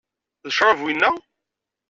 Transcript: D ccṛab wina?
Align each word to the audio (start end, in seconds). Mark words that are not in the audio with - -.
D 0.45 0.47
ccṛab 0.53 0.79
wina? 0.83 1.09